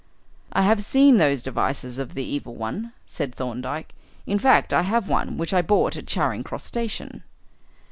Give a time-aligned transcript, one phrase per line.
[0.51, 3.93] "I have seen those devices of the Evil One," said Thorndyke,
[4.25, 7.21] "in fact, I have one, which I bought at Charing Cross Station."